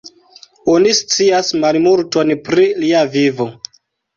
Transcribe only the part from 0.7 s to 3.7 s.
Oni scias malmulton pri lia vivo.